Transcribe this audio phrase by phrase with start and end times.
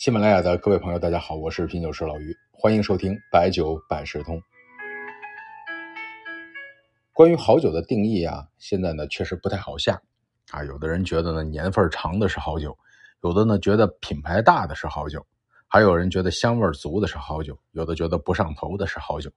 [0.00, 4.40] 喜马拉雅的各位朋友，大家好，我是品酒师老于，欢迎收听白酒百事通。
[7.12, 10.00] 关于好酒的定义啊，现在呢确实不太好下
[10.52, 10.64] 啊。
[10.64, 12.74] 有的人觉得呢年份长的是好酒，
[13.22, 15.22] 有的呢觉得品牌大的是好酒，
[15.68, 19.30] 还有人觉得香味足的是好酒，有的觉得不上头的是好酒。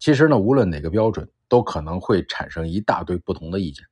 [0.00, 3.86] 其实呢，无论哪个标准，都可能会产生一大堆不同的意见，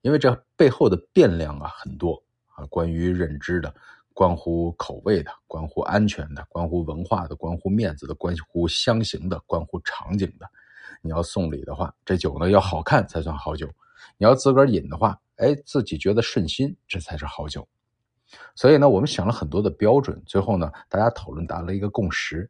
[0.00, 3.72] 因为这背后的变量啊很多啊，关于认知的。
[4.14, 10.48] 关乎口味的，关乎安全的，关乎文化的，关乎面子的，关乎香型的，关乎场景的。
[11.00, 13.66] 你要送礼的话，这酒呢要好看才算好酒；
[14.18, 17.66] 你要自个儿饮的话，哎，自己觉得顺心，这才是好酒。
[18.54, 22.48] 所以呢，我们想了很多的标准，最后呢，大家讨论达了一个共识，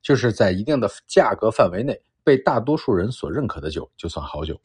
[0.00, 4.58] 就是在一定的价格范围内，被大多数人所认可的酒就算好酒。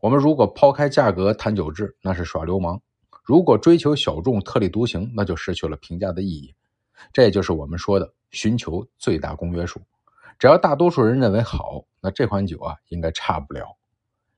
[0.00, 2.80] 我们如果抛开价格谈酒质，那是耍流氓。
[3.22, 6.52] 如果追求小众、特立独行，那就失去了评价的意义。
[7.12, 9.80] 这也就是我们说的寻求最大公约数。
[10.38, 13.66] 只要大多数人认为好，那这款酒啊应该差不了。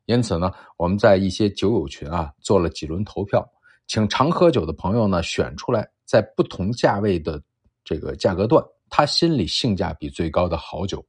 [0.04, 3.42] 因此呢，我们在一些酒友群啊做了几轮投票，
[3.86, 7.42] 请常喝酒的朋友呢选出来，在不同价位的
[7.84, 11.02] 这个价格段，他心里性价比最高的好酒。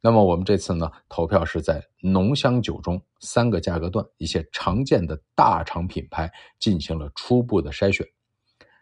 [0.00, 8.06] 那么我们这次呢，投票是在浓香酒中三个价格段一些常见的大厂品牌进行了初步的筛选。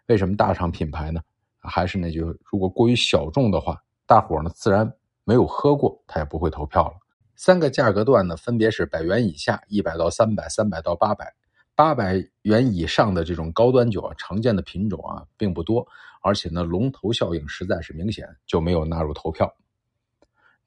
[0.09, 1.21] 为什么大厂品牌呢？
[1.59, 4.93] 还是那句，如果过于小众的话，大伙呢自然
[5.25, 6.95] 没有喝过，他也不会投票了。
[7.35, 11.35] 三个价格段呢，分别是百元以下、一百到三百、三百到八百。
[11.75, 15.87] 八百元以上的这种高端酒啊，常见的品种啊并不多，
[16.23, 19.53] 而且呢龙头效应实在是明显，就没有纳入投票。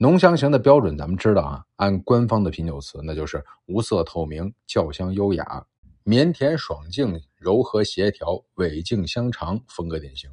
[0.01, 5.65] 浓香型的标准，咱们知道啊，按官方的品酒词，那就是无色透明、窖香优雅、
[6.05, 10.29] 绵甜爽净、柔和协调、尾劲香长，风格典型。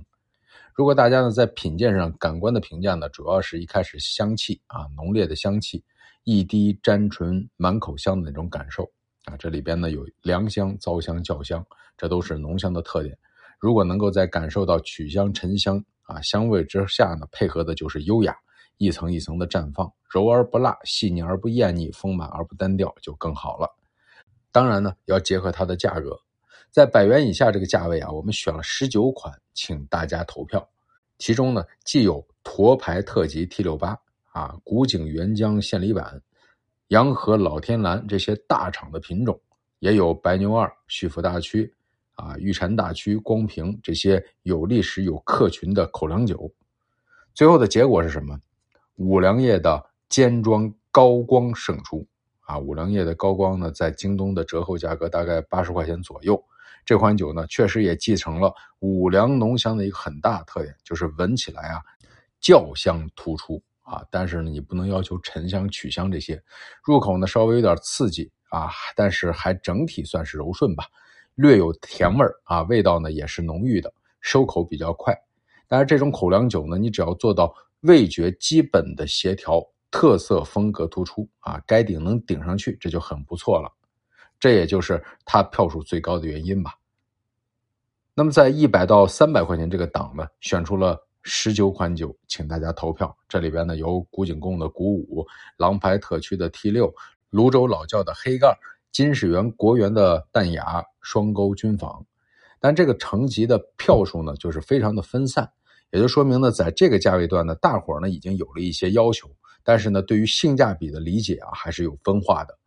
[0.72, 5.82] 如果大家呢在品鉴上感官的评价呢，主要是一开始香气啊浓烈的香气，
[6.22, 8.88] 一滴沾唇满口香的那种感受
[9.24, 13.18] 啊，这里边呢有凉香、糟香、窖香，这都是浓香的特点。
[13.58, 18.32] 如果能够在感受到曲香、沉香啊香味之下呢，配合的就是优雅。
[18.78, 23.68] 一层一层的绽放，柔而不辣，细腻而不艳腻，丰满而不单调，就更好了。
[24.52, 26.18] 当然呢，要结合它的价格，
[26.70, 30.66] 在百元以下这个价位啊，我们选了十九款，请大家投票。
[31.18, 33.98] 其中呢，既有沱牌特级 T 六八
[34.32, 36.20] 啊、古井原浆献礼版、
[36.88, 39.40] 洋河老天蓝这些大厂的品种，
[39.78, 41.74] 也有白牛二、旭府大曲
[42.14, 46.52] 啊、玉蟾大曲、光瓶这些有历史有客群的口粮酒。
[47.34, 48.38] 最后的结果是什么？
[48.96, 52.06] 五粮液的尖装高光胜出
[52.40, 52.58] 啊！
[52.58, 56.42] 五粮液的高光呢，在京东的折后价格大概八十块钱左右。
[56.84, 61.82] 这款酒呢，确实也继承了五粮浓香的一个很大特点，就是闻起来啊，
[62.40, 64.02] 窖香突出啊。
[64.10, 66.42] 但是呢，你不能要求沉香、曲香这些，
[66.82, 70.86] 入口呢稍微有点刺激啊，但是还整体算是柔顺吧，
[71.34, 73.92] 略有甜味儿啊，味道呢也是浓郁的，
[74.22, 75.14] 收口比较快。
[75.68, 77.54] 但是这种口粮酒呢，你只要做到。
[77.86, 83.72] 味觉基本的协调，特色风格突出啊，该顶能顶上去，这就很不错了。
[84.38, 86.74] 这也就是它票数最高的原因吧。
[88.14, 93.16] 那么在一百到三百块钱这个档呢，选出了十九款酒，请大家投票。
[93.28, 95.26] 这里边呢有古井贡的古五、
[95.56, 96.94] 狼牌特区的 T 六、
[97.30, 98.56] 泸州老窖的黑盖、
[98.92, 102.04] 金世园国园的淡雅、双沟军坊。
[102.58, 105.50] 但这个成级的票数呢，就是非常的分散。
[105.90, 109.30] 也就说明呢，在这个价位段呢，大伙呢已经有了一些要求，
[109.62, 112.58] 但是呢，对于性价比的理解啊，还是有分化的。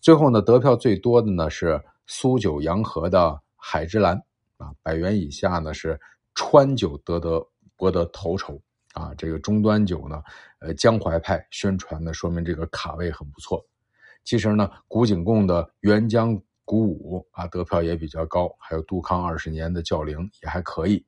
[0.00, 4.20] 最后呢，得票最多的呢是苏九洋河的海之蓝
[4.56, 6.00] 啊，百元以下呢是
[6.34, 7.46] 川酒得得
[7.76, 8.60] 博得头筹
[8.94, 9.14] 啊。
[9.16, 10.22] 这个中端酒呢，
[10.60, 13.64] 呃，江淮派宣传呢，说明这个卡位很不错。
[14.24, 21.04] 其实呢，古井贡的原浆古五啊，得票也比较高，还有杜康二十年的教龄也还可以。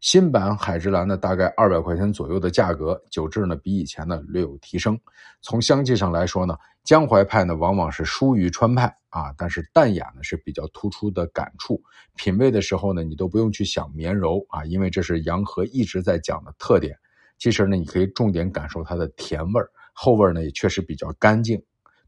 [0.00, 4.98] 新版海之蓝呢，大概二百块钱左右的价格，酒质呢比以前呢略有提升。
[5.40, 11.82] 从香气上来说呢，江淮派呢往往是疏于川派啊，但是淡雅呢是比较突出的感触。
[12.14, 16.96] 品味的时候呢，你都不用去想绵柔啊，因为这是洋河一直在讲的特点。
[17.38, 21.60] 其实呢，你可以重点感受它的甜味儿，后味呢也确实比较干净。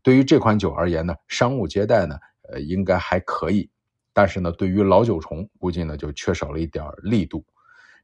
[0.03, 2.17] 对于这款酒而言呢，商务接待呢，
[2.51, 3.69] 呃应该还可以，
[4.13, 7.45] 但是呢，对于老酒虫估计呢就缺少了一点力度。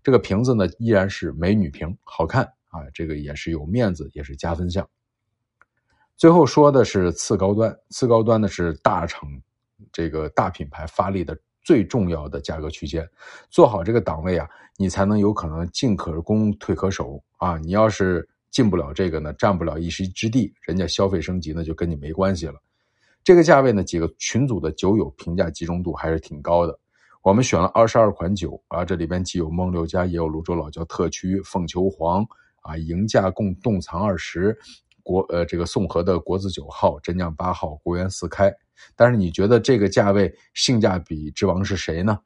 [0.05, 4.87] 这个瓶子呢依然是美女瓶，好看啊，这个也是有面子，也是加分项。
[6.15, 9.27] 最后说的是次高端，次高端呢是大厂
[9.91, 13.09] 这个大品牌发力的最重要的价格区间。
[13.49, 14.47] 做好这个档位啊，
[14.77, 17.57] 你才能有可能进可攻，退可守啊。
[17.57, 22.61] 你要是进不了这个呢，占不了一席之地，人家消费升级呢就跟你没关系了。
[23.25, 26.79] 这个价位呢，几个群组的酒友评价集中度还是挺高的。
[27.25, 32.23] 我们选了二十二款酒啊，这里边既有梦六家，也有泸州老窖特曲、凤求凰
[32.61, 34.55] 啊，迎驾贡洞藏二十，
[35.03, 38.55] 国呃这个宋河的国字九号、真酿八号、国元四开。
[38.95, 42.19] 但是你觉得这个价位性价比之王是谁呢？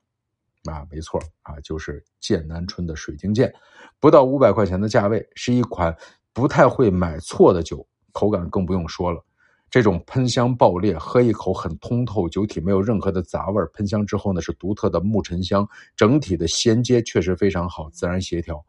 [0.64, 3.54] 啊，没错啊，就是剑南春的水晶剑，
[4.00, 5.96] 不到五百块钱的价位，是一款
[6.32, 9.24] 不太会买错的酒，口感更不用说了。
[9.70, 18.64] 这种喷香爆裂，喝一口很通透，酒体没有任何的杂味喷香之后呢，是独特的木沉香，整体的衔接确实非常好，自然协调。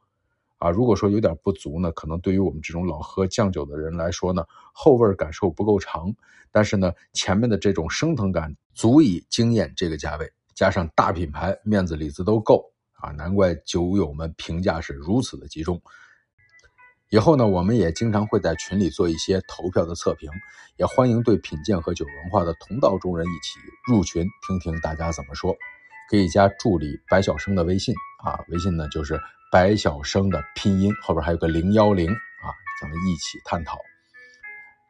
[0.58, 4.44] 啊，如果说有点不足呢，可能对于我们这种老喝酱酒的人来说呢，
[4.74, 6.14] 后味感受不够长。
[6.52, 15.82] 但是呢，前面的这种升腾感足以惊艳这个价位，加上大品牌，面子里子都够啊，难怪酒友们评价是如此的集中。
[17.12, 20.30] 以后呢，我们也经常会在群里做一些投票的测评，
[20.78, 25.56] 也欢迎对品鉴和酒文化的同道中人一起入群听听大家怎么说。
[26.08, 29.20] 可以加助理白晓生的微信啊，微信呢就是
[29.52, 33.80] 白晓生的拼音后边还有个零幺零啊，咱们一起探讨。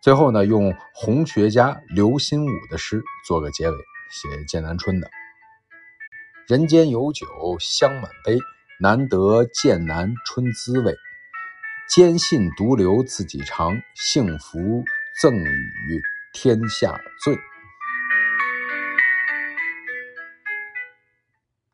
[0.01, 3.77] 最后呢，用红学家刘心武的诗做个结尾，
[4.12, 5.10] 写剑南春的：
[6.48, 7.25] 人间有酒
[7.62, 8.38] 香满杯，
[8.77, 10.94] 难得剑南春滋味。
[11.90, 14.84] 坚信独留自己长，幸福
[15.20, 16.00] 赠与
[16.34, 17.36] 天下醉。